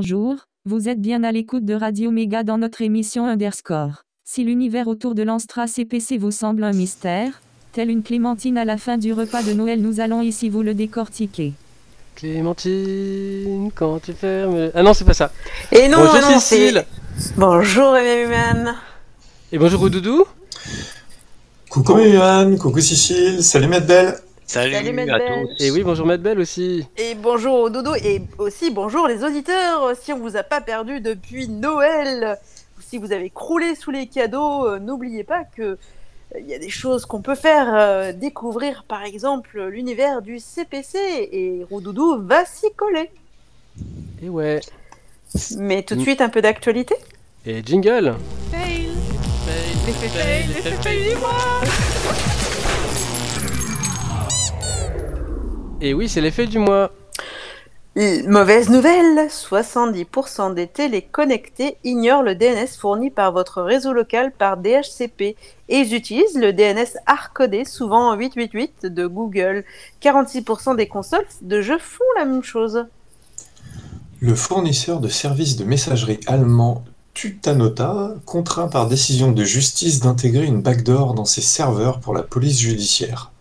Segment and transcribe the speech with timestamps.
[0.00, 4.04] bonjour, vous êtes bien à l'écoute de Radio Méga dans notre émission Underscore.
[4.24, 8.76] Si l'univers autour de l'Anstra CPC vous semble un mystère, telle une clémentine à la
[8.76, 11.52] fin du repas de Noël, nous allons ici vous le décortiquer.
[12.14, 14.70] Clémentine, quand tu fermes.
[14.72, 15.32] Ah non, c'est pas ça.
[15.72, 16.84] Et non, bonjour non, Cécile.
[17.36, 18.74] Bonjour Emmanuel.
[19.50, 20.26] Et bonjour Oudoudou.
[21.70, 24.14] Coucou Yohan, coucou Cécile, salut Medbel.
[24.48, 25.46] Salut, Salut, à Medbel.
[25.46, 25.62] tous.
[25.64, 26.86] Et oui, bonjour Madbelle aussi.
[26.96, 29.92] Et bonjour au dodo et aussi bonjour les auditeurs.
[30.00, 32.38] Si on vous a pas perdu depuis Noël,
[32.78, 35.76] ou si vous avez croulé sous les cadeaux, euh, n'oubliez pas que euh,
[36.40, 40.96] il y a des choses qu'on peut faire euh, découvrir, par exemple l'univers du CPC
[41.30, 43.10] et Roudoudou va s'y coller.
[44.22, 44.60] Et ouais.
[45.58, 46.04] Mais tout de Mm.
[46.04, 46.94] suite un peu d'actualité.
[47.44, 48.14] Et jingle.
[55.80, 56.90] Et oui, c'est l'effet du mois.
[58.26, 64.56] Mauvaise nouvelle, 70% des télés connectées ignorent le DNS fourni par votre réseau local par
[64.56, 65.36] DHCP et
[65.68, 69.64] ils utilisent le DNS hardcodé, souvent 888 de Google.
[70.02, 72.86] 46% des consoles de jeux font la même chose.
[74.20, 76.84] Le fournisseur de services de messagerie allemand
[77.14, 82.58] Tutanota contraint par décision de justice d'intégrer une backdoor dans ses serveurs pour la police
[82.58, 83.32] judiciaire.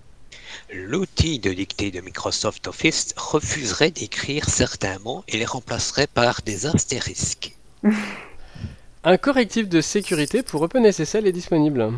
[0.85, 6.67] L'outil de dictée de Microsoft Office refuserait d'écrire certains mots et les remplacerait par des
[6.67, 7.55] astérisques.
[9.03, 11.93] Un correctif de sécurité pour OpenSSL est disponible.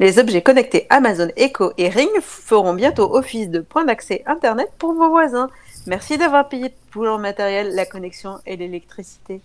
[0.00, 4.94] Les objets connectés Amazon Echo et Ring feront bientôt office de point d'accès Internet pour
[4.94, 5.48] vos voisins.
[5.86, 9.40] Merci d'avoir payé pour le matériel, la connexion et l'électricité.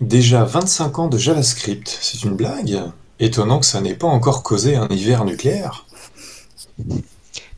[0.00, 2.90] Déjà 25 ans de JavaScript, c'est une blague
[3.22, 5.84] Étonnant que ça n'ait pas encore causé un hiver nucléaire.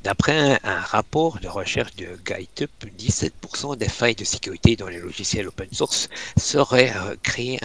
[0.04, 4.98] D'après un, un rapport de recherche de GuideUp, 17% des failles de sécurité dans les
[4.98, 7.60] logiciels open source seraient euh, créées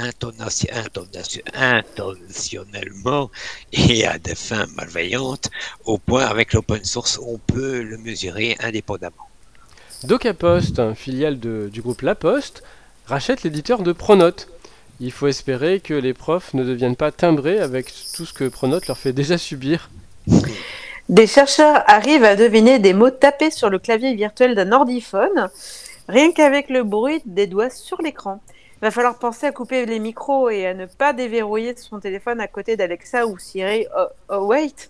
[1.55, 3.31] intentionnellement
[3.73, 5.49] et à des fins malveillantes,
[5.85, 9.27] au point avec l'open source on peut le mesurer indépendamment.
[10.03, 12.61] DocaPost, filiale de- du groupe La Poste,
[13.07, 14.47] rachète l'éditeur de Pronote.
[14.99, 18.87] Il faut espérer que les profs ne deviennent pas timbrés avec tout ce que Pronote
[18.87, 19.89] leur fait déjà subir.
[21.09, 25.49] Des chercheurs arrivent à deviner des mots tapés sur le clavier virtuel d'un ordiphone,
[26.09, 28.41] rien qu'avec le bruit des doigts sur l'écran.
[28.75, 32.41] Il va falloir penser à couper les micros et à ne pas déverrouiller son téléphone
[32.41, 33.85] à côté d'Alexa ou Siri.
[33.97, 34.89] Oh, oh, wait,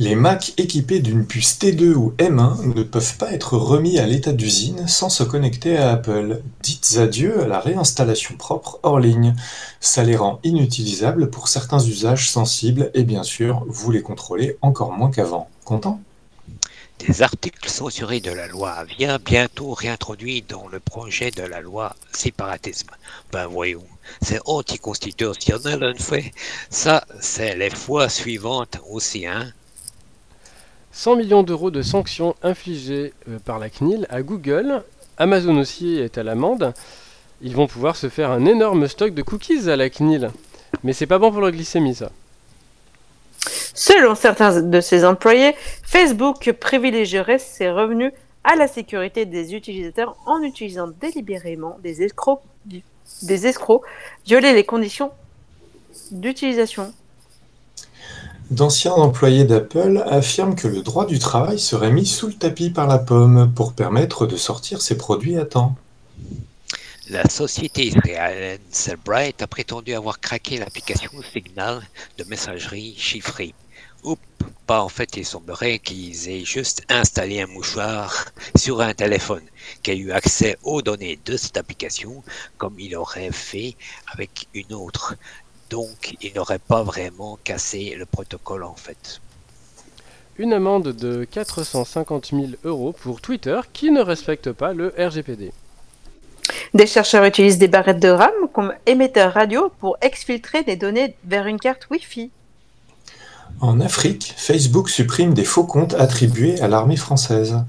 [0.00, 4.32] Les Mac équipés d'une puce T2 ou M1 ne peuvent pas être remis à l'état
[4.32, 6.42] d'usine sans se connecter à Apple.
[6.62, 9.36] Dites adieu à la réinstallation propre hors ligne.
[9.78, 14.90] Ça les rend inutilisables pour certains usages sensibles et bien sûr, vous les contrôlez encore
[14.90, 15.48] moins qu'avant.
[15.64, 16.00] Content?
[16.98, 21.94] Des articles censurés de la loi Avia bientôt réintroduits dans le projet de la loi
[22.10, 22.90] séparatisme.
[23.30, 23.86] Ben voyons,
[24.20, 26.32] c'est anticonstitutionnel en fait.
[26.68, 29.52] Ça, c'est les fois suivantes aussi, hein.
[30.94, 34.84] 100 millions d'euros de sanctions infligées euh, par la CNIL à Google.
[35.18, 36.72] Amazon aussi est à l'amende.
[37.42, 40.30] Ils vont pouvoir se faire un énorme stock de cookies à la CNIL.
[40.84, 42.12] Mais c'est pas bon pour la glycémie ça.
[43.74, 48.12] Selon certains de ses employés, Facebook privilégierait ses revenus
[48.44, 52.42] à la sécurité des utilisateurs en utilisant délibérément des escrocs,
[53.22, 53.82] des escrocs
[54.24, 55.10] violer les conditions
[56.12, 56.94] d'utilisation.
[58.50, 62.86] D'anciens employés d'Apple affirment que le droit du travail serait mis sous le tapis par
[62.86, 65.76] la pomme pour permettre de sortir ses produits à temps.
[67.08, 71.82] La société israélienne Cellbrite a prétendu avoir craqué l'application Signal
[72.18, 73.54] de messagerie chiffrée.
[74.04, 74.20] Oups,
[74.66, 78.26] pas en fait, il semblerait qu'ils aient juste installé un mouchoir
[78.56, 79.44] sur un téléphone
[79.82, 82.22] qui a eu accès aux données de cette application
[82.56, 83.76] comme il aurait fait
[84.12, 85.14] avec une autre.
[85.74, 89.20] Donc, il n'aurait pas vraiment cassé le protocole en fait.
[90.38, 95.50] Une amende de 450 000 euros pour Twitter qui ne respecte pas le RGPD.
[96.74, 101.48] Des chercheurs utilisent des barrettes de RAM comme émetteurs radio pour exfiltrer des données vers
[101.48, 102.30] une carte Wi-Fi.
[103.60, 107.64] En Afrique, Facebook supprime des faux comptes attribués à l'armée française.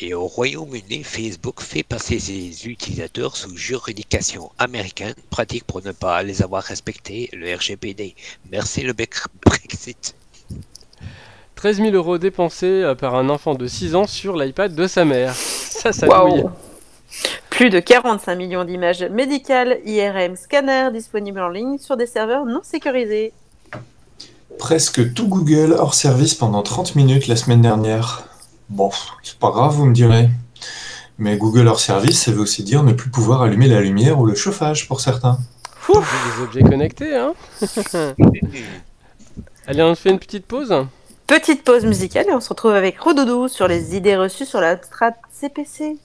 [0.00, 6.22] Et au Royaume-Uni, Facebook fait passer ses utilisateurs sous juridiction américaine, pratique pour ne pas
[6.22, 8.14] les avoir respecté le RGPD.
[8.52, 10.14] Merci le bec- Brexit.
[11.56, 15.04] 13 000 euros dépensés euh, par un enfant de 6 ans sur l'iPad de sa
[15.04, 15.34] mère.
[15.34, 16.06] Ça, ça.
[17.50, 22.60] Plus de 45 millions d'images médicales IRM scanners disponibles en ligne sur des serveurs non
[22.62, 23.32] sécurisés.
[24.60, 28.27] Presque tout Google hors service pendant 30 minutes la semaine dernière.
[28.68, 28.90] Bon,
[29.22, 30.28] c'est pas grave, vous me direz.
[31.18, 34.26] Mais Google hors service, ça veut aussi dire ne plus pouvoir allumer la lumière ou
[34.26, 35.38] le chauffage pour certains.
[35.88, 37.32] Des objets connectés, hein
[39.66, 40.74] Allez, on fait une petite pause
[41.26, 44.80] Petite pause musicale et on se retrouve avec Rododo sur les idées reçues sur la
[44.82, 45.96] strat CPC.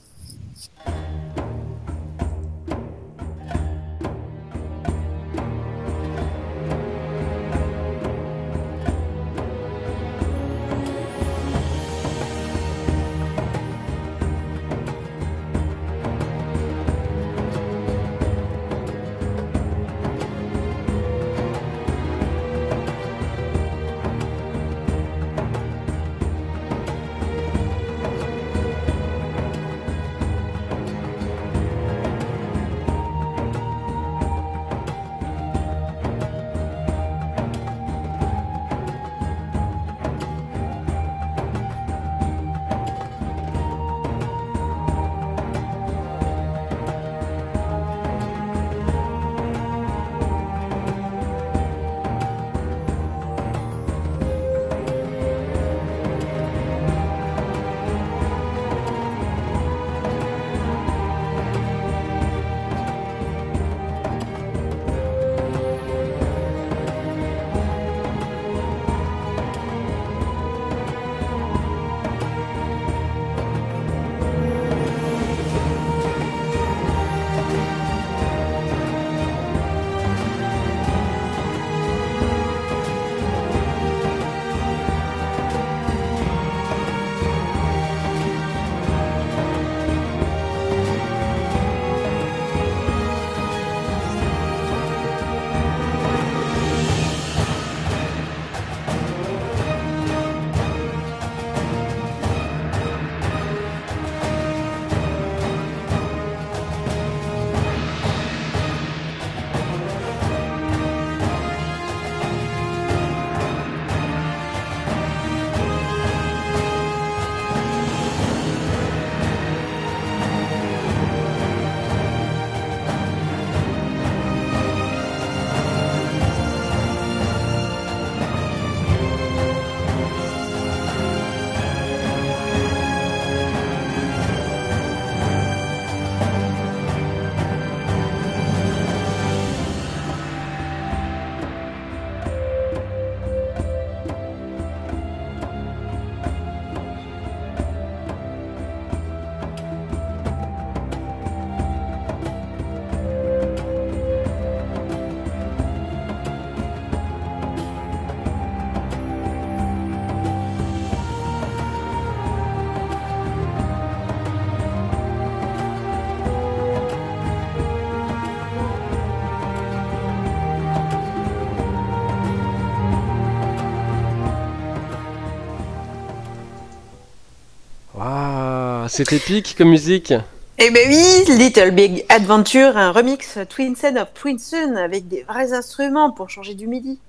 [178.96, 180.14] C'est épique comme musique.
[180.60, 185.24] Eh ben oui, Little Big Adventure, un remix Twin Sun of Twin Sun avec des
[185.24, 187.00] vrais instruments pour changer du midi.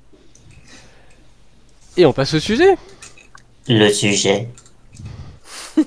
[1.98, 2.78] Et on passe au sujet.
[3.68, 4.48] Le sujet.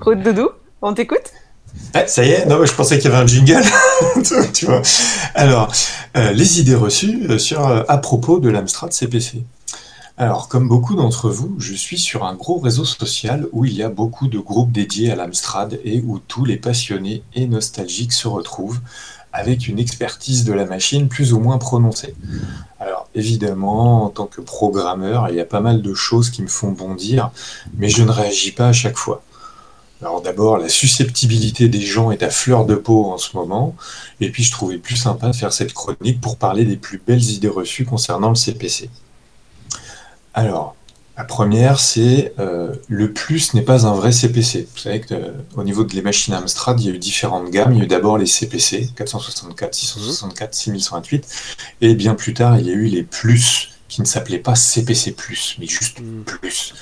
[0.00, 0.48] Route Doudou,
[0.82, 1.34] on t'écoute?
[1.94, 3.62] Ah, ça y est, non, mais je pensais qu'il y avait un jingle.
[4.52, 4.82] tu vois.
[5.36, 5.72] Alors,
[6.16, 9.44] euh, les idées reçues euh, sur, euh, à propos de l'Amstrad CPC.
[10.20, 13.82] Alors, comme beaucoup d'entre vous, je suis sur un gros réseau social où il y
[13.82, 18.28] a beaucoup de groupes dédiés à l'Amstrad et où tous les passionnés et nostalgiques se
[18.28, 18.80] retrouvent
[19.32, 22.14] avec une expertise de la machine plus ou moins prononcée.
[22.80, 26.48] Alors, évidemment, en tant que programmeur, il y a pas mal de choses qui me
[26.48, 27.30] font bondir,
[27.78, 29.22] mais je ne réagis pas à chaque fois.
[30.02, 33.74] Alors d'abord, la susceptibilité des gens est à fleur de peau en ce moment,
[34.20, 37.24] et puis je trouvais plus sympa de faire cette chronique pour parler des plus belles
[37.24, 38.90] idées reçues concernant le CPC.
[40.34, 40.76] Alors,
[41.16, 44.68] la première, c'est euh, le plus n'est pas un vrai CPC.
[44.72, 47.72] Vous savez qu'au niveau de les machines Amstrad, il y a eu différentes gammes.
[47.72, 51.26] Il y a eu d'abord les CPC, 464, 664, 6128,
[51.82, 55.14] et bien plus tard, il y a eu les plus, qui ne s'appelaient pas CPC+,
[55.58, 56.22] mais juste Mm.
[56.22, 56.74] plus.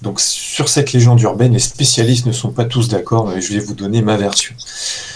[0.00, 3.58] Donc sur cette légende urbaine, les spécialistes ne sont pas tous d'accord, mais je vais
[3.60, 4.54] vous donner ma version.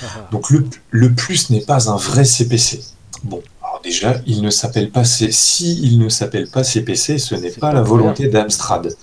[0.02, 2.80] Ah, Donc le, le plus n'est pas un vrai CPC.
[3.22, 3.42] Bon,
[3.86, 7.68] déjà, il ne s'appelle pas C- si il ne s'appelle pas CPC, ce n'est pas
[7.68, 8.94] pas la volonté d'Amstrad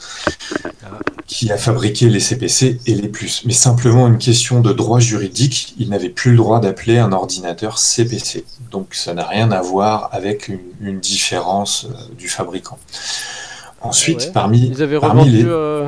[0.86, 1.00] Ah.
[1.28, 5.74] qui a fabriqué les CPC et les plus, mais simplement une question de droit juridique.
[5.80, 8.44] Il n'avait plus le droit d'appeler un ordinateur CPC.
[8.72, 12.78] Donc ça n'a rien à voir avec une, une différence euh, du fabricant.
[13.82, 14.32] Ensuite, Ouais.
[14.34, 15.44] parmi, Ils avaient parmi revendu, les...
[15.46, 15.88] euh,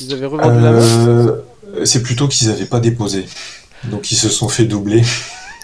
[0.00, 0.58] ils avaient revendu.
[0.64, 1.30] Euh,
[1.76, 3.26] Euh, C'est plutôt qu'ils n'avaient pas déposé.
[3.90, 5.02] Donc ils se sont fait doubler.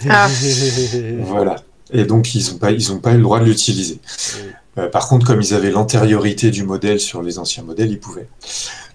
[0.08, 0.28] Ah.
[1.20, 1.56] Voilà.
[1.92, 4.00] Et donc ils n'ont pas, ils ont pas eu le droit de l'utiliser.
[4.78, 8.28] Euh, par contre, comme ils avaient l'antériorité du modèle sur les anciens modèles, ils pouvaient.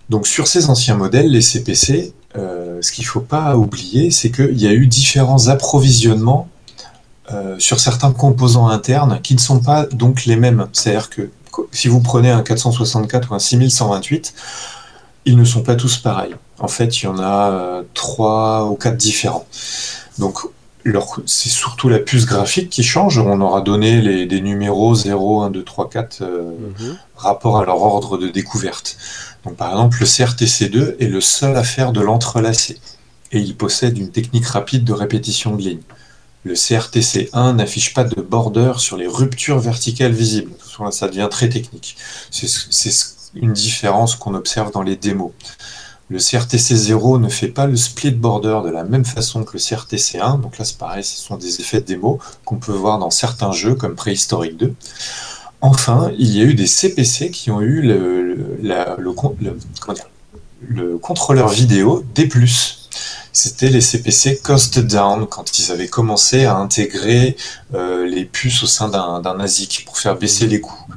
[0.10, 4.32] Donc sur ces anciens modèles, les CPC, euh, ce qu'il ne faut pas oublier, c'est
[4.32, 6.48] qu'il y a eu différents approvisionnements
[7.32, 10.68] euh, sur certains composants internes qui ne sont pas donc les mêmes.
[10.74, 11.30] C'est-à-dire que
[11.72, 14.34] si vous prenez un 464 ou un 6128,
[15.26, 16.36] ils ne sont pas tous pareils.
[16.60, 19.48] En fait, il y en a trois ou quatre différents.
[20.20, 20.40] Donc
[20.86, 23.18] leur- c'est surtout la puce graphique qui change.
[23.18, 26.44] On aura donné les, des numéros 0, 1, 2, 3, 4 euh,
[26.80, 26.98] Mhm.
[27.16, 28.98] rapport à leur ordre de découverte.
[29.44, 32.78] Donc par exemple, le CRTC2 est le seul à faire de l'entrelacé
[33.32, 35.82] et il possède une technique rapide de répétition de ligne.
[36.44, 40.52] Le CRTC1 n'affiche pas de border sur les ruptures verticales visibles.
[40.92, 41.98] Ça devient très technique.
[42.30, 42.92] C'est c'est
[43.34, 45.32] une différence qu'on observe dans les démos.
[46.10, 50.40] Le CRTC0 ne fait pas le split border de la même façon que le CRTC1.
[50.40, 53.52] Donc là, c'est pareil, ce sont des effets de démo qu'on peut voir dans certains
[53.52, 54.74] jeux comme Préhistorique 2.
[55.62, 58.60] Enfin, il y a eu des CPC qui ont eu le,
[61.02, 62.30] contrôleur vidéo D+.
[63.34, 67.36] C'était les CPC Cost Down, quand ils avaient commencé à intégrer
[67.74, 70.88] euh, les puces au sein d'un d'un ASIC pour faire baisser les coûts.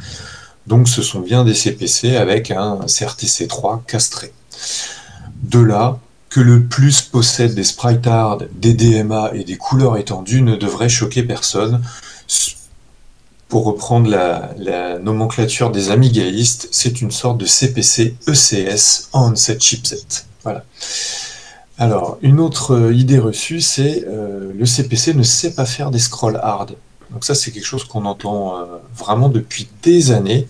[0.66, 4.32] Donc ce sont bien des CPC avec un CRTC3 castré.
[5.48, 10.42] De là, que le plus possède des sprite art, des DMA et des couleurs étendues
[10.42, 11.82] ne devrait choquer personne.
[13.48, 19.62] Pour reprendre la, la nomenclature des amigaïstes, c'est une sorte de CPC ECS en cette
[19.62, 20.02] chipset.
[20.44, 20.64] Voilà.
[21.78, 26.40] Alors, une autre idée reçue, c'est euh, le CPC ne sait pas faire des scrolls
[26.42, 26.74] hard.
[27.10, 30.46] Donc ça, c'est quelque chose qu'on entend euh, vraiment depuis des années,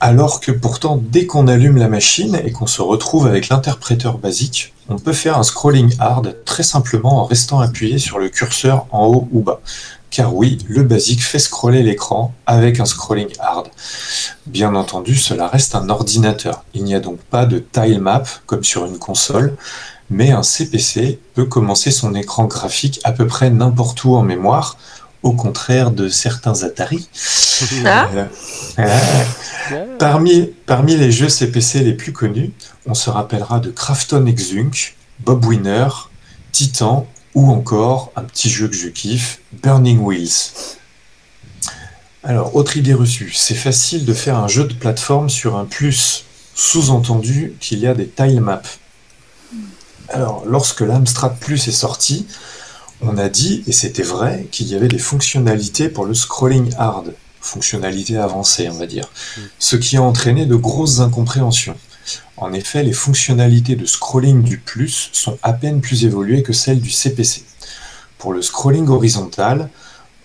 [0.00, 4.72] alors que pourtant, dès qu'on allume la machine et qu'on se retrouve avec l'interpréteur basique,
[4.88, 9.06] on peut faire un scrolling hard très simplement en restant appuyé sur le curseur en
[9.06, 9.60] haut ou bas.
[10.10, 13.68] Car oui, le basique fait scroller l'écran avec un scrolling hard.
[14.46, 16.64] Bien entendu, cela reste un ordinateur.
[16.72, 19.56] Il n'y a donc pas de tile map comme sur une console,
[20.10, 24.76] mais un CPC peut commencer son écran graphique à peu près n'importe où en mémoire,
[25.24, 27.08] au contraire de certains Atari.
[27.86, 28.08] Ah.
[28.14, 28.26] Euh,
[28.78, 32.52] euh, Parmi, parmi les jeux CPC les plus connus,
[32.86, 35.88] on se rappellera de Krafton Exunk, Bob Winner,
[36.52, 40.76] Titan ou encore un petit jeu que je kiffe, Burning Wheels.
[42.22, 46.24] Alors, autre idée reçue, c'est facile de faire un jeu de plateforme sur un plus,
[46.54, 48.62] sous-entendu qu'il y a des tile maps.
[50.10, 52.26] Alors, lorsque l'Amstrad Plus est sorti,
[53.02, 57.14] on a dit, et c'était vrai, qu'il y avait des fonctionnalités pour le scrolling hard,
[57.40, 59.10] fonctionnalités avancées, on va dire,
[59.58, 61.76] ce qui a entraîné de grosses incompréhensions.
[62.36, 66.80] En effet, les fonctionnalités de scrolling du plus sont à peine plus évoluées que celles
[66.80, 67.44] du CPC.
[68.18, 69.70] Pour le scrolling horizontal,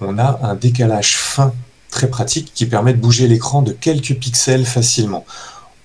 [0.01, 1.53] on a un décalage fin
[1.89, 5.25] très pratique qui permet de bouger l'écran de quelques pixels facilement.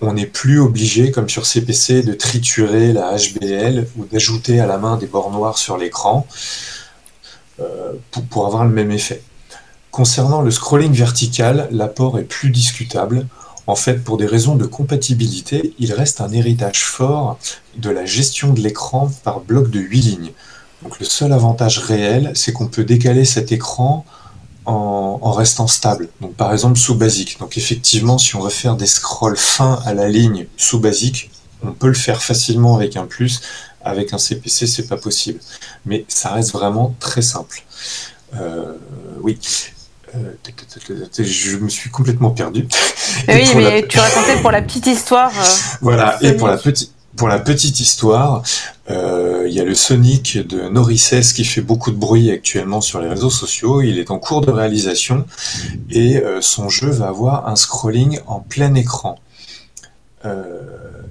[0.00, 4.79] On n'est plus obligé, comme sur CPC, de triturer la HBL ou d'ajouter à la
[4.79, 6.26] main des bords noirs sur l'écran
[8.11, 9.23] pour, pour avoir le même effet.
[9.91, 13.27] Concernant le scrolling vertical, l'apport est plus discutable.
[13.67, 17.39] En fait, pour des raisons de compatibilité, il reste un héritage fort
[17.77, 20.33] de la gestion de l'écran par bloc de 8 lignes.
[20.83, 24.05] Donc le seul avantage réel, c'est qu'on peut décaler cet écran
[24.67, 26.09] en, restant stable.
[26.37, 27.39] Par exemple sous basique.
[27.39, 31.31] Donc effectivement, si on veut faire des scrolls fins à la ligne sous basique,
[31.63, 33.41] on peut le faire facilement avec un plus.
[33.85, 35.41] Avec un CPC, c'est pas possible.
[35.87, 37.62] Mais ça reste vraiment très simple.
[38.35, 38.73] Euh,
[39.21, 39.38] oui.
[40.17, 40.33] Euh,
[41.19, 42.67] je me suis complètement perdu.
[43.29, 45.31] Mais oui, la- mais tu racontais pour la petite histoire.
[45.37, 45.45] euh,
[45.81, 46.38] voilà, et Sonic.
[46.38, 48.43] pour la, petite pour la petite histoire,
[48.91, 53.00] euh, il y a le Sonic de Norrices qui fait beaucoup de bruit actuellement sur
[53.00, 53.83] les réseaux sociaux.
[53.83, 55.25] Il est en cours de réalisation
[55.91, 59.19] et euh, son jeu va avoir un scrolling en plein écran.
[60.25, 60.61] Euh,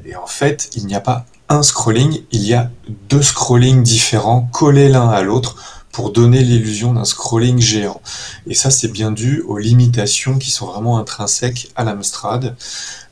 [0.05, 2.71] et en fait, il n'y a pas un scrolling, il y a
[3.09, 5.55] deux scrollings différents collés l'un à l'autre
[5.91, 8.01] pour donner l'illusion d'un scrolling géant.
[8.47, 12.55] Et ça, c'est bien dû aux limitations qui sont vraiment intrinsèques à l'Amstrad.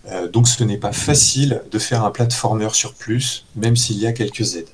[0.09, 4.07] Euh, donc ce n'est pas facile de faire un platformer sur plus, même s'il y
[4.07, 4.67] a quelques aides.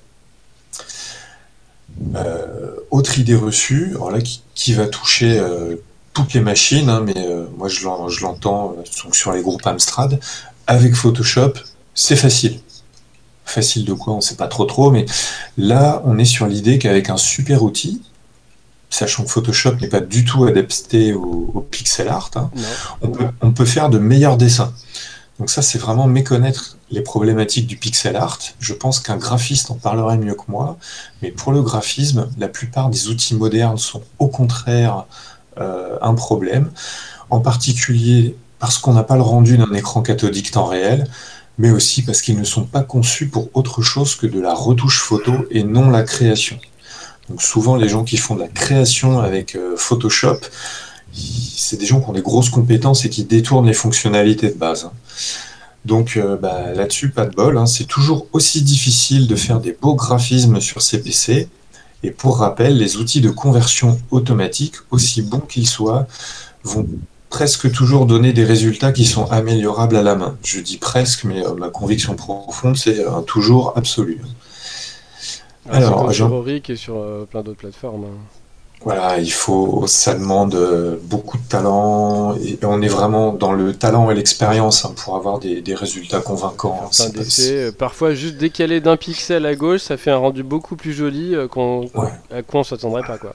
[2.15, 5.75] Euh, autre idée reçue, alors là qui, va toucher euh,
[6.13, 8.75] toutes les machines, hein, mais moi je l'en- je l'entends
[9.11, 10.19] sur les groupes Amstrad,
[10.67, 11.53] avec Photoshop,
[11.93, 12.59] c'est facile.
[13.47, 15.05] Facile de quoi, on ne sait pas trop trop, mais
[15.57, 18.01] là on est sur l'idée qu'avec un super outil,
[18.89, 22.61] sachant que Photoshop n'est pas du tout adapté au, au pixel art, hein, Non.
[23.01, 24.73] on peut, on peut faire de meilleurs dessins.
[25.39, 28.39] Donc ça, c'est vraiment méconnaître les problématiques du pixel art.
[28.59, 30.77] Je pense qu'un graphiste en parlerait mieux que moi,
[31.21, 35.05] mais pour le graphisme, la plupart des outils modernes sont au contraire
[35.59, 36.71] euh, un problème,
[37.29, 41.07] en particulier parce qu'on n'a pas le rendu d'un écran cathodique temps réel,
[41.57, 44.99] mais aussi parce qu'ils ne sont pas conçus pour autre chose que de la retouche
[45.01, 46.59] photo et non la création.
[47.29, 50.39] Donc souvent, les gens qui font de la création avec euh, Photoshop,
[51.13, 54.85] c'est des gens qui ont des grosses compétences et qui détournent les fonctionnalités de base.
[54.85, 54.91] hein.
[55.83, 57.57] Donc euh, bah, là-dessus, pas de bol.
[57.57, 57.65] hein.
[57.65, 61.49] C'est toujours aussi difficile de faire des beaux graphismes sur CPC.
[62.03, 66.07] Et pour rappel, les outils de conversion automatique, aussi bons qu'ils soient,
[66.63, 66.87] vont
[67.37, 70.35] presque toujours donner des résultats qui sont améliorables à la main.
[70.43, 74.19] Je dis presque, mais euh, ma conviction profonde, c'est euh, toujours absolu.
[75.69, 78.05] Alors, Alors, c'est Jean- sur Auric et sur euh, plein d'autres plateformes.
[78.05, 78.17] hein.
[78.83, 83.75] Voilà, il faut, ça demande euh, beaucoup de talent et on est vraiment dans le
[83.75, 86.89] talent et l'expérience hein, pour avoir des, des résultats convaincants.
[86.91, 87.09] hein.
[87.39, 91.35] Euh, parfois juste décalé d'un pixel à gauche, ça fait un rendu beaucoup plus joli
[91.51, 92.09] qu'on- Ouais.
[92.31, 93.33] à quoi on s'attendrait pas quoi.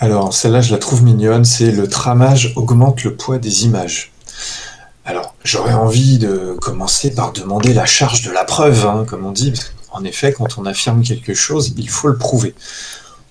[0.00, 4.12] Alors, celle-là, je la trouve mignonne, c'est le tramage augmente le poids des images.
[5.04, 9.32] Alors, j'aurais envie de commencer par demander la charge de la preuve, hein, comme on
[9.32, 9.52] dit.
[9.52, 12.54] parce qu'en effet, quand on affirme quelque chose, il faut le prouver.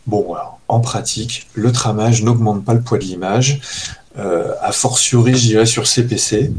[0.08, 3.60] Bon, alors, en pratique, le tramage n'augmente pas le poids de l'image.
[4.17, 6.53] Euh, a fortiori, je dirais sur CPC,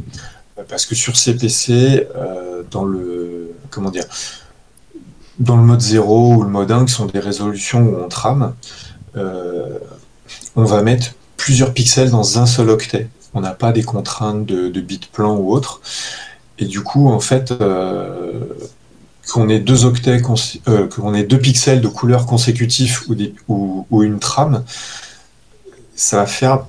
[0.68, 4.04] parce que sur CPC, euh, dans le comment dire,
[5.38, 8.54] dans le mode 0 ou le mode 1, qui sont des résolutions où on trame,
[9.16, 13.08] on va mettre plusieurs pixels dans un seul octet.
[13.34, 15.80] On n'a pas des contraintes de, de bits plans ou autre.
[16.58, 18.44] Et du coup, en fait, euh,
[19.32, 20.20] qu'on ait deux octets,
[20.68, 23.04] euh, qu'on ait deux pixels de couleurs consécutifs
[23.48, 24.64] ou, une trame,
[25.96, 26.66] ça va faire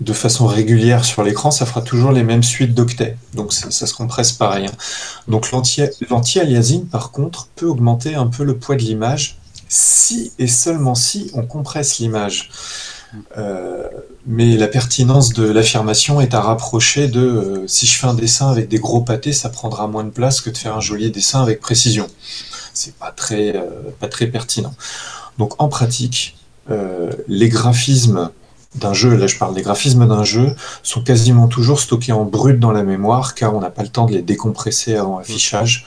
[0.00, 3.16] de façon régulière sur l'écran, ça fera toujours les mêmes suites d'octets.
[3.34, 4.66] Donc ça, se compresse pareil.
[4.66, 4.72] hein.
[5.28, 9.39] Donc l'anti- l'anti-aliasing, par contre, peut augmenter un peu le poids de l'image
[9.70, 12.50] si et seulement si on compresse l'image.
[13.38, 13.88] Euh,
[14.26, 18.50] mais la pertinence de l'affirmation est à rapprocher de euh, si je fais un dessin
[18.50, 21.40] avec des gros pâtés, ça prendra moins de place que de faire un joli dessin
[21.40, 22.08] avec précision.
[22.74, 23.62] C'est pas très, euh,
[23.98, 24.74] pas très pertinent.
[25.38, 26.36] Donc en pratique,
[27.26, 28.30] les graphismes
[28.76, 30.54] d'un jeu, là je parle des graphismes d'un jeu,
[30.84, 34.06] sont quasiment toujours stockés en brut dans la mémoire car on n'a pas le temps
[34.06, 35.86] de les décompresser avant affichage.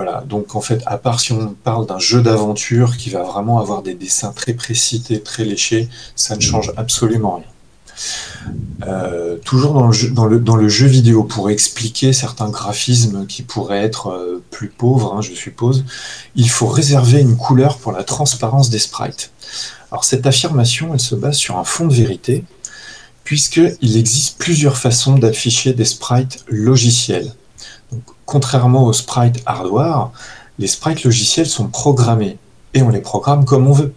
[0.00, 3.58] Voilà, donc en fait, à part si on parle d'un jeu d'aventure qui va vraiment
[3.58, 8.86] avoir des dessins très précis et très léchés, ça ne change absolument rien.
[8.86, 13.26] Euh, toujours dans le, jeu, dans, le, dans le jeu vidéo, pour expliquer certains graphismes
[13.26, 15.84] qui pourraient être euh, plus pauvres, hein, je suppose,
[16.36, 19.32] il faut réserver une couleur pour la transparence des sprites.
[19.90, 22.44] Alors cette affirmation, elle se base sur un fond de vérité,
[23.24, 27.34] puisqu'il existe plusieurs façons d'afficher des sprites logiciels.
[28.28, 30.10] Contrairement aux sprites hardware,
[30.58, 32.36] les sprites logiciels sont programmés
[32.74, 33.94] et on les programme comme on veut.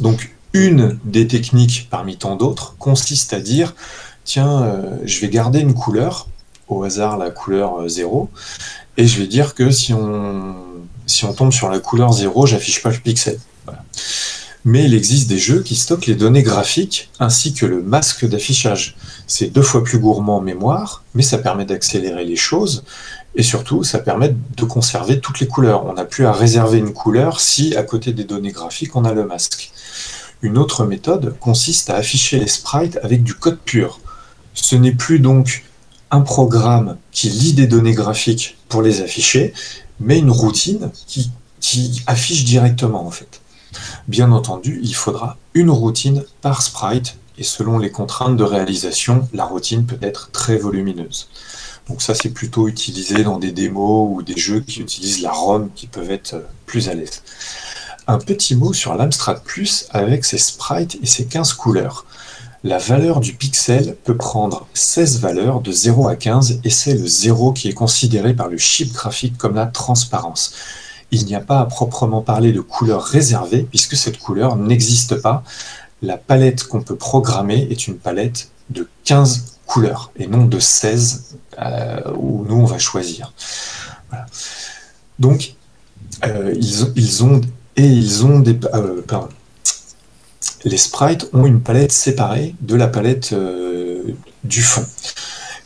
[0.00, 3.74] Donc une des techniques parmi tant d'autres consiste à dire
[4.24, 6.28] tiens, euh, je vais garder une couleur,
[6.66, 8.30] au hasard la couleur euh, 0,
[8.96, 10.54] et je vais dire que si on,
[11.04, 13.38] si on tombe sur la couleur 0, j'affiche pas le pixel.
[14.64, 18.96] Mais il existe des jeux qui stockent les données graphiques ainsi que le masque d'affichage.
[19.26, 22.84] C'est deux fois plus gourmand en mémoire, mais ça permet d'accélérer les choses
[23.34, 25.86] et surtout, ça permet de conserver toutes les couleurs.
[25.86, 29.12] On n'a plus à réserver une couleur si, à côté des données graphiques, on a
[29.12, 29.72] le masque.
[30.42, 34.00] Une autre méthode consiste à afficher les sprites avec du code pur.
[34.54, 35.64] Ce n'est plus donc
[36.10, 39.54] un programme qui lit des données graphiques pour les afficher,
[39.98, 43.40] mais une routine qui, qui affiche directement en fait.
[44.08, 49.44] Bien entendu, il faudra une routine par sprite, et selon les contraintes de réalisation, la
[49.44, 51.28] routine peut être très volumineuse.
[51.92, 55.68] Donc ça, c'est plutôt utilisé dans des démos ou des jeux qui utilisent la ROM
[55.74, 57.22] qui peuvent être plus à l'aise.
[58.06, 62.06] Un petit mot sur l'Amstrad Plus avec ses sprites et ses 15 couleurs.
[62.64, 67.06] La valeur du pixel peut prendre 16 valeurs de 0 à 15 et c'est le
[67.06, 70.54] 0 qui est considéré par le chip graphique comme la transparence.
[71.10, 75.44] Il n'y a pas à proprement parler de couleur réservée puisque cette couleur n'existe pas.
[76.00, 81.34] La palette qu'on peut programmer est une palette de 15 couleurs et non de 16
[81.34, 81.36] euh,
[82.16, 83.32] où nous on va choisir.
[85.18, 85.54] Donc
[86.24, 87.40] euh, ils, ont,
[87.76, 89.02] et ils ont des euh,
[90.64, 94.84] les sprites ont une palette séparée de la palette euh, du fond.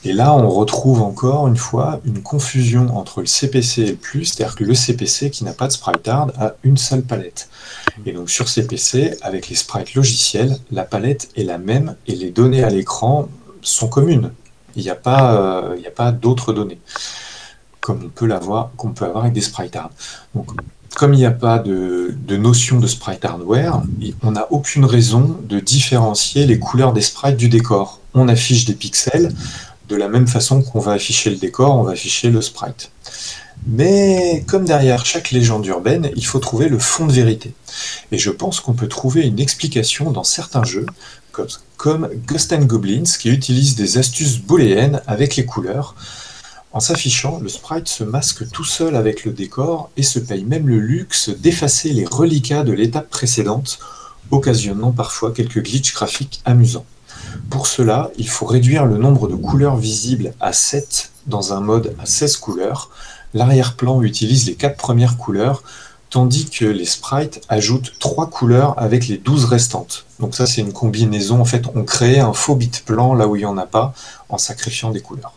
[0.04, 4.26] Et là, on retrouve encore une fois une confusion entre le CPC et le plus,
[4.26, 7.48] c'est-à-dire que le CPC qui n'a pas de sprite hard a une seule palette.
[8.04, 12.30] Et donc sur CPC, avec les sprites logiciels, la palette est la même et les
[12.30, 13.28] données à l'écran
[13.62, 14.30] sont communes.
[14.76, 16.78] Il n'y a pas, euh, a pas d'autres données,
[17.80, 18.28] comme on peut
[18.76, 19.90] qu'on peut avoir avec des sprite art.
[20.34, 20.50] Donc,
[20.96, 23.82] comme il n'y a pas de, notion de sprite hardware,
[24.22, 28.00] on n'a aucune raison de différencier les couleurs des sprites du décor.
[28.14, 29.30] On affiche des pixels
[29.88, 32.90] de la même façon qu'on va afficher le décor, on va afficher le sprite.
[33.66, 37.52] Mais comme derrière chaque légende urbaine, il faut trouver le fond de vérité.
[38.10, 40.86] Et je pense qu'on peut trouver une explication dans certains jeux,
[41.76, 45.94] comme, Ghost and Goblins, qui utilise des astuces booléennes avec les couleurs.
[46.72, 50.68] En s'affichant, le sprite se masque tout seul avec le décor et se paye même
[50.68, 53.78] le luxe d'effacer les reliquats de l'étape précédente,
[54.30, 56.84] occasionnant parfois quelques glitches graphiques amusants.
[57.50, 61.94] Pour cela, il faut réduire le nombre de couleurs visibles à 7 dans un mode
[61.98, 62.90] à 16 couleurs.
[63.34, 65.62] L'arrière-plan utilise les 4 premières couleurs,
[66.10, 70.06] tandis que les sprites ajoutent 3 couleurs avec les 12 restantes.
[70.20, 71.40] Donc ça, c'est une combinaison.
[71.40, 73.92] En fait, on crée un faux bit plan là où il n'y en a pas
[74.28, 75.34] en sacrifiant des couleurs.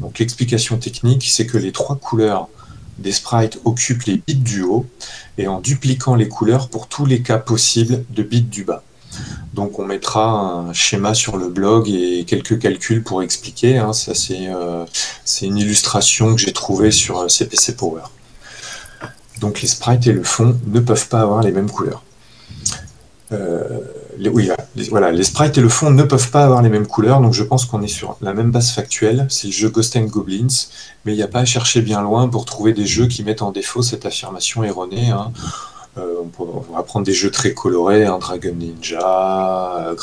[0.00, 2.48] Donc l'explication technique, c'est que les trois couleurs
[2.98, 4.86] des sprites occupent les bits du haut
[5.38, 8.82] et en dupliquant les couleurs pour tous les cas possibles de bits du bas.
[9.54, 13.78] Donc on mettra un schéma sur le blog et quelques calculs pour expliquer.
[13.78, 13.92] hein.
[13.92, 14.84] Ça c'est euh,
[15.24, 18.02] c'est une illustration que j'ai trouvée sur euh, CPC Power.
[19.42, 22.02] Donc les sprites et le fond ne peuvent pas avoir les mêmes couleurs.
[23.32, 23.80] Euh,
[24.18, 24.50] les, oui,
[24.90, 27.42] voilà, les sprites et le fond ne peuvent pas avoir les mêmes couleurs, donc je
[27.42, 29.26] pense qu'on est sur la même base factuelle.
[29.30, 30.46] C'est le jeu Ghost and Goblins,
[31.04, 33.42] mais il n'y a pas à chercher bien loin pour trouver des jeux qui mettent
[33.42, 35.10] en défaut cette affirmation erronée.
[35.10, 35.32] hein.
[35.98, 39.94] Euh, on, peut- va prendre des jeux très colorés, hein, Dragon Ninja, euh.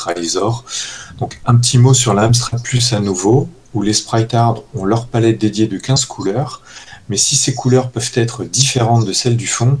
[1.18, 5.06] Donc un petit mot sur l'Amstrad Plus à nouveau, où les sprite art ont leur
[5.06, 6.62] palette dédiée de 15 couleurs,
[7.10, 9.78] mais si ces couleurs peuvent être différentes de celles du fond,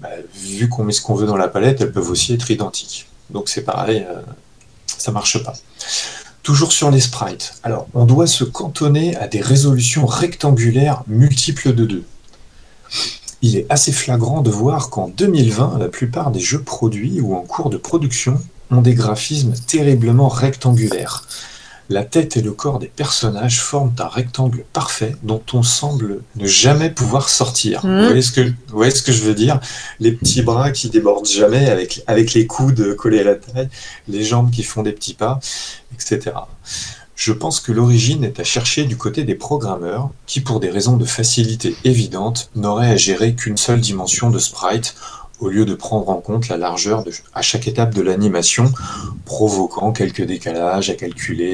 [0.00, 3.06] bah, vu qu'on met ce qu'on veut dans la palette, elles peuvent aussi être identiques.
[3.30, 4.22] Donc c'est pareil, euh,
[4.86, 5.52] ça marche pas.
[6.42, 7.54] Toujours sur les sprites.
[7.62, 12.04] Alors, on doit se cantonner à des résolutions rectangulaires multiples de 2.
[13.42, 17.42] Il est assez flagrant de voir qu'en 2020, la plupart des jeux produits ou en
[17.42, 21.26] cours de production ont des graphismes terriblement rectangulaires.
[21.88, 26.46] La tête et le corps des personnages forment un rectangle parfait dont on semble ne
[26.46, 27.84] jamais pouvoir sortir.
[27.84, 27.98] Mhm.
[27.98, 29.60] Vous, voyez ce que, vous voyez ce que je veux dire?
[30.00, 33.68] Les petits bras qui débordent jamais avec, avec les coudes collés à la taille,
[34.08, 35.40] les jambes qui font des petits pas,
[35.94, 36.32] etc.
[37.14, 40.96] Je pense que l'origine est à chercher du côté des programmeurs qui, pour des raisons
[40.96, 44.94] de facilité évidentes, n'auraient à gérer qu'une seule dimension de sprite
[45.42, 48.72] au lieu de prendre en compte la largeur de- à chaque étape de l'animation,
[49.24, 51.44] provoquant quelques décalages à calculer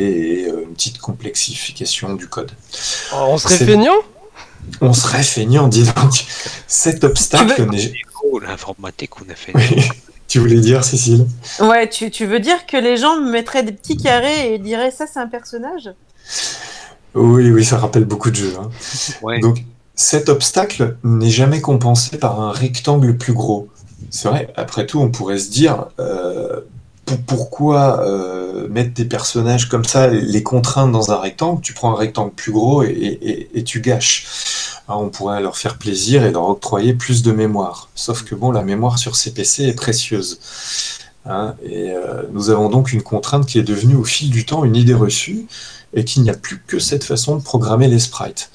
[0.44, 2.52] et euh, une petite complexification du code.
[3.14, 3.96] Oh, on serait feignant
[4.82, 6.26] On serait feignant, dis donc.
[6.66, 7.92] Cet obstacle n'est...
[8.46, 9.52] L'informatique, on a fait.
[9.54, 9.88] Oui.
[10.26, 11.26] Tu voulais dire, Cécile?
[11.60, 14.90] Ouais, tu, tu veux dire que les gens me mettraient des petits carrés et diraient
[14.90, 15.88] ça c'est un personnage?
[17.14, 18.54] Oui, oui, ça rappelle beaucoup de jeux.
[18.60, 18.68] hein.
[19.22, 19.40] Ouais.
[19.40, 23.68] Donc, cet obstacle n'est jamais compensé par un rectangle plus gros.
[24.10, 26.60] C'est vrai, après tout, on pourrait se dire euh,
[27.04, 31.60] pour- pourquoi euh, mettre des personnages comme ça, les contraindre dans un rectangle?
[31.60, 34.26] Tu prends un rectangle plus gros et, tu gâches.
[34.88, 37.88] Hein, on pourrait leur faire plaisir et leur octroyer plus de mémoire.
[37.94, 40.38] Sauf que bon, la mémoire sur CPC est précieuse.
[41.26, 44.64] Hein, et euh, nous avons donc une contrainte qui est devenue au fil du temps
[44.64, 45.46] une idée reçue
[45.92, 48.50] et qu'il n'y a plus que cette façon de programmer les sprites.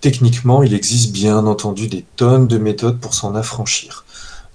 [0.00, 4.04] Techniquement, il existe bien entendu des tonnes de méthodes pour s'en affranchir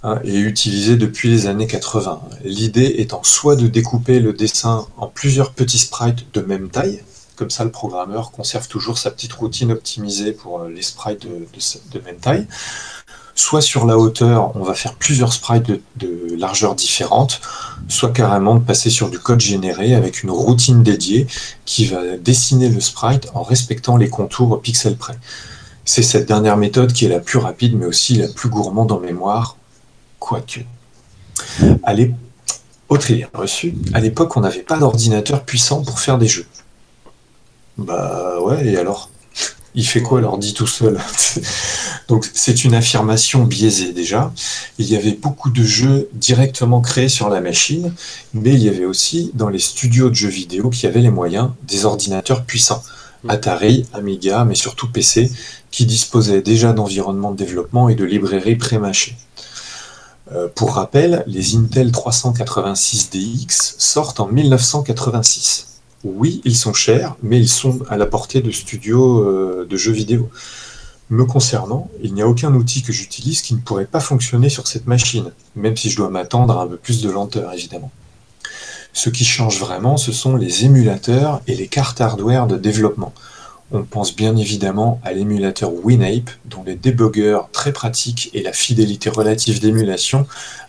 [0.06, 2.22] hein, et utilisées depuis les années 80.
[2.44, 7.02] L'idée étant soit de découper le dessin en plusieurs petits sprites de même taille,
[7.36, 12.00] comme ça le programmeur conserve toujours sa petite routine optimisée pour euh, les sprites de,
[12.00, 12.48] même taille,
[13.36, 17.42] soit sur la hauteur, on va faire plusieurs sprites de, de largeur différentes,
[17.90, 21.28] soit carrément de passer sur du code généré avec une routine dédiée
[21.66, 25.18] qui va dessiner le sprite en respectant les contours au pixel près.
[25.84, 29.00] C'est cette dernière méthode qui est la plus rapide, mais aussi la plus gourmande en
[29.00, 29.56] mémoire,
[30.26, 30.62] quoique.
[32.90, 36.48] Autre idée reçue, à l'époque, on n'avait pas d'ordinateur puissant pour faire des jeux.
[37.78, 39.10] Bah ouais, et alors?
[39.76, 40.98] Il fait quoi l'ordi tout seul?
[42.08, 44.34] Donc c'est une affirmation biaisée déjà.
[44.80, 47.94] Il y avait beaucoup de jeux directement créés sur la machine,
[48.34, 51.50] mais il y avait aussi dans les studios de jeux vidéo qui avaient les moyens
[51.68, 52.84] des ordinateurs puissants.
[53.28, 55.32] Atari, Amiga, mais surtout PC,
[55.72, 59.18] qui disposaient déjà d'environnements de développement et de librairies pré-mâchées.
[60.32, 65.82] Euh, pour rappel, les Intel 386DX sortent en 1986.
[66.04, 69.92] Oui, ils sont chers, mais ils sont à la portée de studios euh, de jeux
[69.92, 70.30] vidéo.
[71.12, 74.68] Me concernant, il n'y a aucun outil que j'utilise qui ne pourrait pas fonctionner sur
[74.68, 77.92] cette machine, même si je dois m'attendre à un peu plus de lenteur, évidemment.
[78.94, 83.14] Ce qui change vraiment, ce sont les émulateurs et les cartes hardware de développement.
[83.78, 89.10] On pense bien évidemment à l'émulateur WinApe, dont les débuggers très pratiques et la fidélité
[89.10, 90.26] relative d'émulation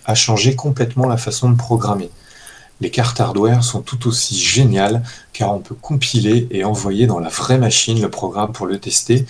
[0.07, 2.11] a changé complètement la façon de programmer.
[2.81, 7.29] Les cartes hardware sont tout aussi géniales car on peut compiler et envoyer dans la
[7.29, 9.25] vraie machine le programme pour le tester.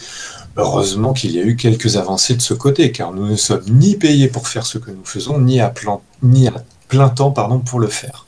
[0.57, 3.95] Heureusement qu'il y a eu quelques avancées de ce côté car nous ne sommes ni
[3.97, 7.59] payés pour faire ce que nous faisons ni à plein, ni à plein temps pardon,
[7.59, 8.26] pour le faire.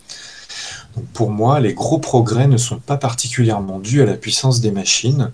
[1.12, 5.32] Pour moi, les gros progrès ne sont pas particulièrement dus à la puissance des machines.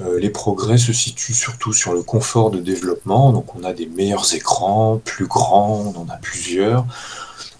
[0.00, 3.32] Euh, les progrès se situent surtout sur le confort de développement.
[3.32, 6.86] Donc on a des meilleurs écrans, plus grands, on en a plusieurs.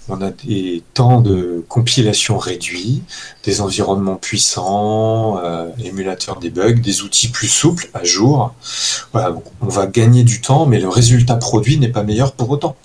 [0.08, 3.02] On a des temps de compilation réduits,
[3.44, 8.52] des environnements puissants, euh, émulateurs des bugs, des outils plus souples, à jour.
[9.14, 12.76] On va gagner du temps, mais le résultat produit n'est pas meilleur pour autant.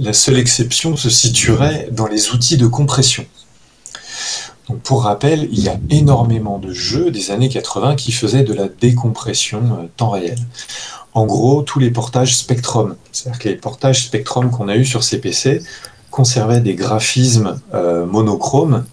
[0.00, 3.24] La seule exception se situerait dans les outils de compression.
[4.84, 8.68] Pour rappel, il y a énormément de jeux des années 80 qui faisaient de la
[8.68, 10.38] décompression euh, temps réel.
[11.14, 15.02] En gros, tous les portages Spectrum, c'est-à-dire que les portages Spectrum qu'on a eu sur
[15.04, 15.62] ces PC
[16.10, 18.84] conservaient des graphismes euh, monochromes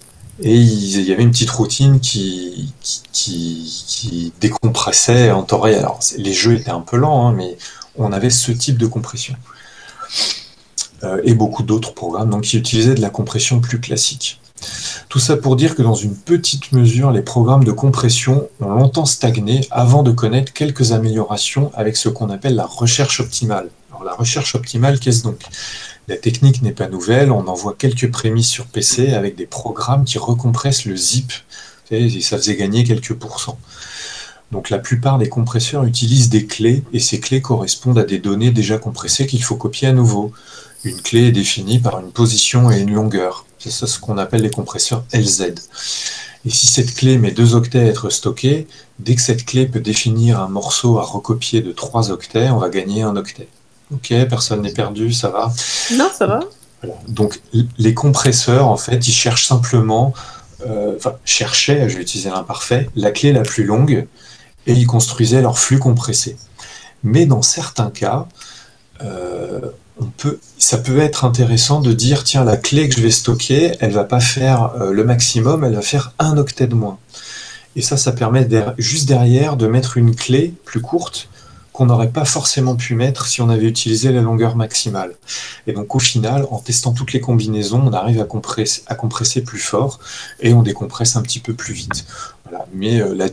[0.41, 2.73] et il y avait une petite routine qui
[4.41, 5.79] décompressait en temps réel.
[5.79, 7.57] Alors, les jeux étaient un peu lents, hein, mais
[7.97, 9.35] on avait ce type de compression.
[11.03, 14.39] Euh, et beaucoup d'autres programmes donc, qui utilisaient de la compression plus classique.
[15.09, 19.05] Tout ça pour dire que dans une petite mesure, les programmes de compression ont longtemps
[19.05, 23.69] stagné avant de connaître quelques améliorations avec ce qu'on appelle la recherche optimale.
[23.91, 25.39] Alors la recherche optimale, qu'est-ce donc?
[26.07, 30.17] La technique n'est pas nouvelle, on envoie quelques prémices sur PC avec des programmes qui
[30.17, 31.31] recompressent le zip,
[31.91, 33.57] et ça faisait gagner quelques pourcents.
[34.51, 38.51] Donc la plupart des compresseurs utilisent des clés et ces clés correspondent à des données
[38.51, 40.31] déjà compressées qu'il faut copier à nouveau.
[40.83, 43.45] Une clé est définie par une position et une longueur.
[43.65, 45.55] C'est ça ce qu'on appelle les compresseurs LZ.
[46.45, 48.67] Et si cette clé met deux octets à être stockée,
[48.99, 52.69] dès que cette clé peut définir un morceau à recopier de trois octets, on va
[52.69, 53.47] gagner un octet.
[53.91, 55.51] Ok, personne n'est perdu, ça va?
[55.95, 56.41] Non, ça va.
[56.83, 56.99] Voilà.
[57.07, 57.41] Donc
[57.79, 60.13] les compresseurs, en fait, ils cherchent simplement,
[60.67, 64.05] euh, enfin, cherchaient, je vais utiliser l'imparfait, la clé la plus longue,
[64.67, 66.37] et ils construisaient leur flux compressé.
[67.03, 68.27] Mais dans certains cas,
[70.57, 74.03] ça peut être intéressant de dire tiens la clé que je vais stocker, elle va
[74.03, 76.97] pas faire euh, le maximum, elle va faire un octet de moins.
[77.75, 81.27] Et ça, ça permet juste derrière de mettre une clé plus courte
[81.73, 85.13] qu'on n'aurait pas forcément pu mettre si on avait utilisé la longueur maximale.
[85.67, 89.41] Et donc au final, en testant toutes les combinaisons, on arrive à compresser, à compresser
[89.41, 89.99] plus fort
[90.39, 92.05] et on décompresse un petit peu plus vite.
[92.45, 92.65] Voilà.
[92.73, 93.25] Mais euh, la,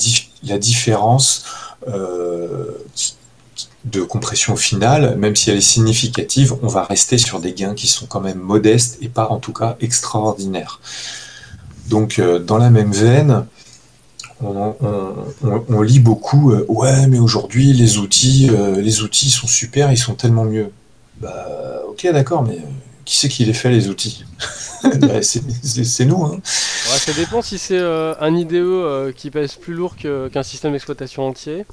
[0.43, 1.45] la différence
[1.87, 3.15] euh, qui-
[3.85, 7.89] de compression finale, même si elle est significative, on va rester sur des gains qui
[7.89, 10.81] sont quand même modestes et pas en tout cas extraordinaires.
[11.89, 13.45] Donc euh, dans la même veine,
[14.41, 19.97] on, lit beaucoup euh, ouais mais aujourd'hui les outils euh, les outils sont super ils
[19.97, 20.73] sont tellement mieux
[21.21, 22.59] bah ok d'accord mais
[23.05, 24.25] qui c'est qui les fait les outils?
[24.99, 26.41] Bah, c'est- nous hein.
[26.43, 31.65] Ça dépend si c'est un IDE qui pèse plus lourd qu'un système d'exploitation entier.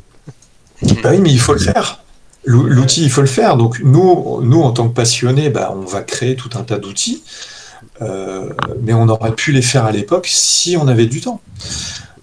[1.03, 1.99] Bah oui, mais il faut le faire.
[2.45, 3.57] L'ou- L'outil, il faut le faire.
[3.57, 7.23] Donc nous, nous en tant que passionnés, bah, on va créer tout un tas d'outils,
[8.01, 8.49] Euh,
[8.81, 11.41] mais on aurait pu les faire à l'époque si on avait du temps.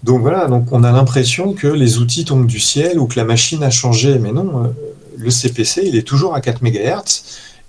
[0.03, 3.25] Donc voilà, donc on a l'impression que les outils tombent du ciel ou que la
[3.25, 4.67] machine a changé, mais non, euh,
[5.17, 7.21] le CPC, il est toujours à 4 MHz,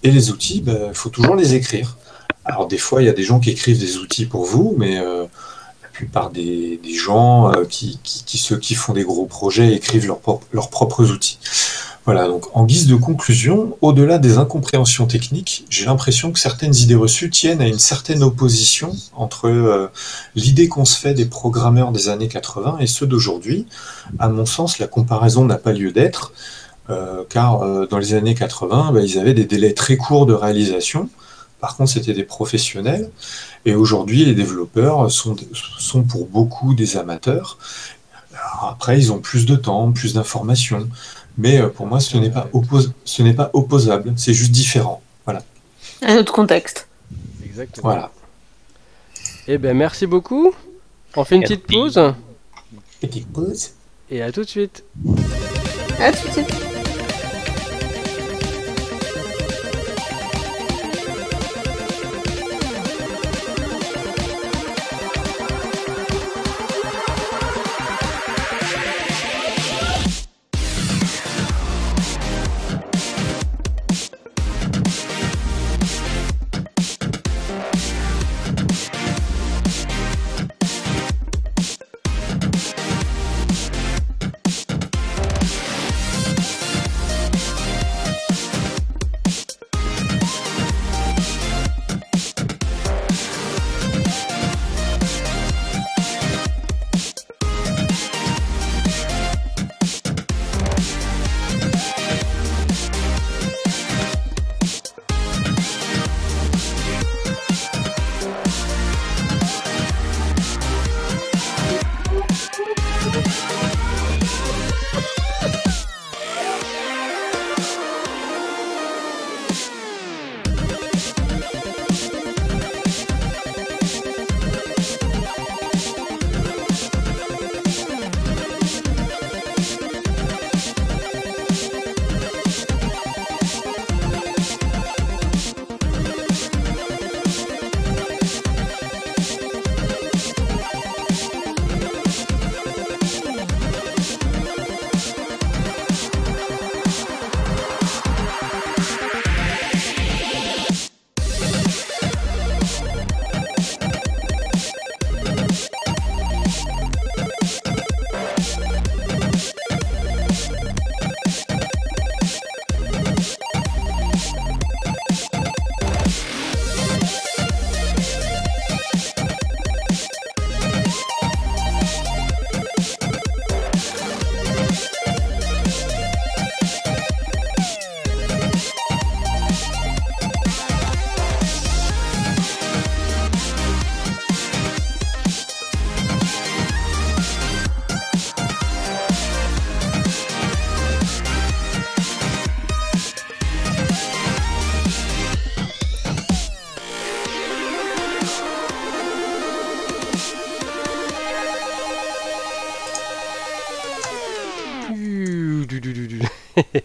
[0.04, 1.98] et les outils, il faut toujours les écrire.
[2.46, 4.98] Alors des fois, il y a des gens qui écrivent des outils pour vous, mais
[4.98, 5.24] euh,
[5.98, 10.20] plupart des, gens euh, qui, ceux qui font des gros projets écrivent leurs
[10.70, 11.38] propres- outils.
[12.04, 16.94] Voilà, donc en guise de conclusion, au-delà des incompréhensions techniques, j'ai l'impression que certaines idées
[16.94, 19.88] reçues tiennent à une certaine opposition entre euh,
[20.36, 23.66] l'idée qu'on se fait des programmeurs des années 80 et ceux d'aujourd'hui.
[24.20, 26.32] À mon sens, la comparaison n'a pas lieu d'être,
[26.90, 31.10] euh, car dans les années 80, bah, ils avaient des délais très courts de réalisation.
[31.60, 33.10] Par contre, c'était des professionnels.
[33.64, 35.36] Et aujourd'hui, les développeurs sont,
[35.78, 37.58] sont pour beaucoup des amateurs.
[38.32, 40.88] Alors après, ils ont plus de temps, plus d'informations.
[41.36, 45.02] Mais euh, pour moi, ce n'est pas, oppos- ce n'est pas opposable, c'est juste différent.
[45.24, 45.42] Voilà.
[46.02, 46.88] Un autre contexte.
[47.44, 47.88] Exactement.
[47.88, 48.10] voilà.
[49.48, 50.52] Eh ben merci beaucoup.
[51.16, 52.00] On fait une petite pause
[53.00, 53.70] Petite pause.
[54.10, 54.84] et à tout de suite.
[56.00, 56.67] À tout de suite.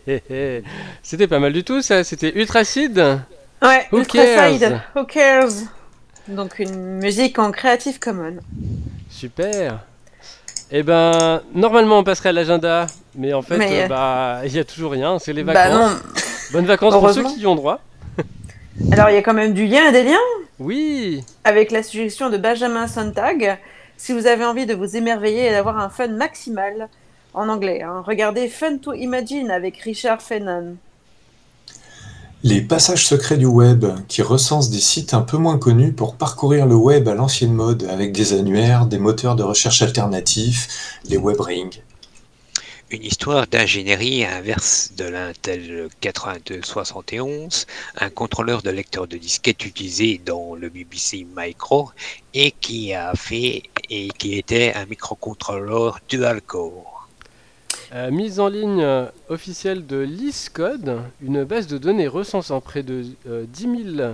[1.04, 3.20] C'était pas mal du tout ça, c'était Ultracide.
[3.62, 4.52] Ouais, Who Ultra cares?
[4.54, 5.50] Side, Who cares?
[6.28, 8.38] Donc une musique en Creative Commons.
[9.10, 9.80] Super.
[10.72, 14.60] Eh ben, normalement on passerait à l'agenda, mais en fait, euh, euh, bah, il y
[14.60, 15.92] a toujours rien, c'est les Bah vacances.
[15.92, 15.98] non.
[16.54, 17.80] Bonnes vacances pour ceux qui y ont droit.
[18.92, 20.18] Alors il y a quand même du lien et des liens?
[20.60, 21.24] Oui.
[21.44, 23.58] avec la suggestion de Benjamin Sontag.
[23.98, 26.90] Si vous avez envie de vous émerveiller et d'avoir un fun maximal
[27.34, 30.78] en anglais, hein, regardez Fun to Imagine avec Richard Fennon.
[32.44, 36.66] Les passages secrets du web, qui recensent des sites un peu moins connus pour parcourir
[36.66, 41.40] le web à l'ancienne mode, avec des annuaires, des moteurs de recherche alternatifs, les web
[41.40, 41.80] rings.
[42.92, 47.66] Une histoire d'ingénierie inverse de l'Intel 8271,
[47.98, 51.90] un contrôleur de lecteur de disquette utilisé dans le BBC Micro
[52.36, 56.93] et qui a fait et qui était un microcontrôleur dual core.
[57.96, 63.06] Euh, mise en ligne euh, officielle de l'ISCODE, une base de données recensant près de
[63.28, 64.08] euh, 10 000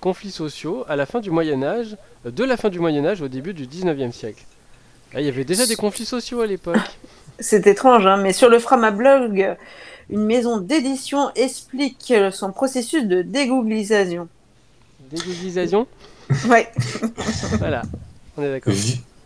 [0.00, 3.20] conflits sociaux à la fin du Moyen Âge, euh, de la fin du Moyen Âge
[3.20, 4.44] au début du 19e siècle.
[5.12, 6.78] Ah, il y avait déjà des conflits sociaux à l'époque.
[7.38, 9.54] C'est étrange, hein, mais sur le Framablog,
[10.08, 14.28] une maison d'édition explique son processus de dégooglisation.
[15.10, 15.86] Dégooglisation
[16.48, 16.70] Ouais.
[17.58, 17.82] Voilà,
[18.36, 18.72] on est d'accord.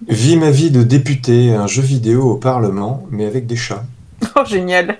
[0.09, 3.85] Vi- Vis ma vie de député, un jeu vidéo au Parlement, mais avec des chats.
[4.37, 4.99] Oh, génial.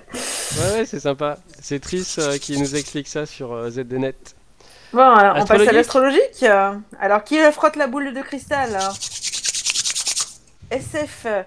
[0.57, 1.37] Ouais, ouais, c'est sympa.
[1.61, 4.15] C'est Triss euh, qui nous explique ça sur euh, ZDNet.
[4.93, 5.73] Bon, alors, on passe à Astrologique
[6.41, 6.45] l'astrologique.
[6.99, 8.89] Alors, qui frotte la boule de cristal hein
[10.71, 11.43] SF, euh,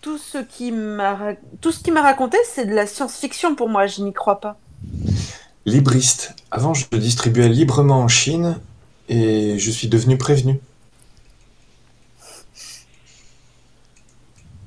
[0.00, 3.68] tout ce qui m'a ra- tout ce qui m'a raconté, c'est de la science-fiction pour
[3.68, 3.86] moi.
[3.86, 4.58] Je n'y crois pas.
[5.66, 6.34] Libriste.
[6.50, 8.58] Avant, je distribuais librement en Chine
[9.08, 10.60] et je suis devenu prévenu.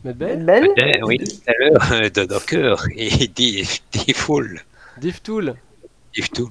[0.03, 0.67] Medbel Belle.
[0.77, 3.27] Eh oui, tout à l'heure, euh, de Docker et.
[3.27, 4.61] Divtool,
[4.97, 6.49] Des tout.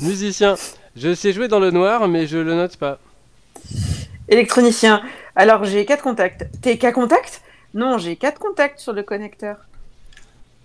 [0.00, 0.56] musicien.
[0.96, 2.98] Je sais jouer dans le noir, mais je le note pas.
[4.28, 5.02] Électronicien.
[5.36, 6.46] Alors, j'ai quatre contacts.
[6.60, 7.42] T'es qu'à contact?
[7.74, 9.56] Non, j'ai quatre contacts sur le connecteur.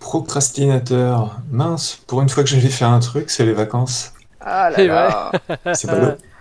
[0.00, 1.38] Procrastinateur.
[1.50, 4.12] Mince, pour une fois que j'allais faire un truc, c'est les vacances.
[4.40, 5.32] Ah là là.
[5.74, 6.12] C'est pas l'eau.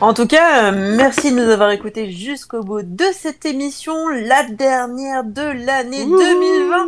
[0.00, 4.44] En tout cas, euh, merci de nous avoir écoutés jusqu'au bout de cette émission, la
[4.44, 6.86] dernière de l'année 2020.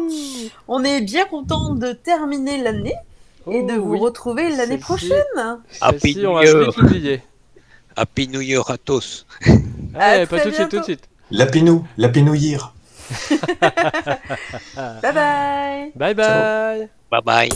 [0.69, 2.95] On est bien content de terminer l'année
[3.51, 3.99] et de Oh, vous oui.
[4.01, 5.59] retrouver l'année prochaine.
[5.81, 6.45] Happy Celle-ci, on New va
[6.79, 7.23] l'oublier.
[7.97, 9.27] Happy New Year à tous.
[9.95, 11.09] Allez, très pas tout de suite, tout de suite.
[11.31, 12.73] Lapinou, lapinouillir.
[14.77, 16.89] Bye bye Bye bye.
[17.11, 17.49] Bye bye.